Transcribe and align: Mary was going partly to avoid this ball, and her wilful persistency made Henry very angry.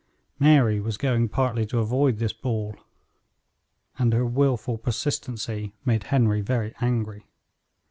Mary 0.39 0.79
was 0.79 0.97
going 0.97 1.29
partly 1.29 1.63
to 1.63 1.77
avoid 1.77 2.17
this 2.17 2.33
ball, 2.33 2.75
and 3.99 4.13
her 4.13 4.25
wilful 4.25 4.79
persistency 4.79 5.75
made 5.85 6.05
Henry 6.05 6.41
very 6.41 6.73
angry. 6.81 7.27